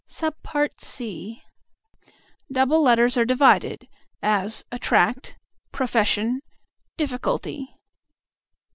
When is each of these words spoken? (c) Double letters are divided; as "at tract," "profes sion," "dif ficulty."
(c) 0.07 0.31
Double 2.51 2.81
letters 2.81 3.17
are 3.17 3.23
divided; 3.23 3.87
as 4.23 4.65
"at 4.71 4.81
tract," 4.81 5.37
"profes 5.71 6.07
sion," 6.07 6.41
"dif 6.97 7.11
ficulty." 7.11 7.67